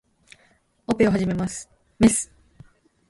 [0.87, 1.69] オペを始めます。
[1.99, 2.31] メス